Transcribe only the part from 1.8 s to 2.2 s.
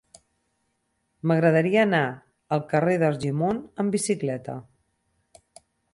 anar